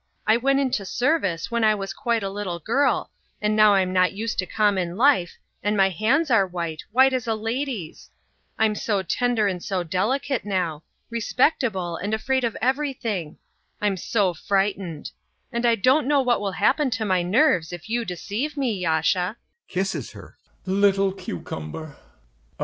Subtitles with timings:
[0.25, 4.13] I went into service when I was quite a little girl, and now I'm not
[4.13, 8.09] used to common life, and my hands are white, white as a lady's.
[8.57, 13.37] I'm so tender and so delicate now; respectable and afraid of everything....
[13.79, 15.11] I'm so frightened.
[15.51, 19.37] And I don't know what will happen to my nerves if you deceive me, Yasha.
[19.69, 20.33] YASHA.